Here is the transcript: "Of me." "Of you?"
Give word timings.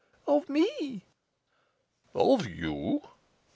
"Of 0.27 0.49
me." 0.49 1.03
"Of 2.15 2.47
you?" 2.47 3.03